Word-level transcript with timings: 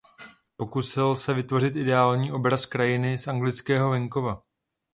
Pokusil 0.57 1.15
se 1.15 1.33
vytvořit 1.33 1.75
ideální 1.75 2.31
obraz 2.31 2.65
krajiny 2.65 3.17
z 3.17 3.27
anglického 3.27 3.89
venkova. 3.89 4.43